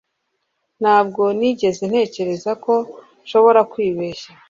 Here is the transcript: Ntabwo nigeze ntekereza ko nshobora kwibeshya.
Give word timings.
Ntabwo 0.81 1.23
nigeze 1.37 1.81
ntekereza 1.89 2.51
ko 2.63 2.73
nshobora 3.23 3.61
kwibeshya. 3.71 4.29